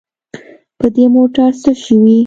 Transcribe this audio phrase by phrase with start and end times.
[0.79, 2.17] په دې موټر څه شوي.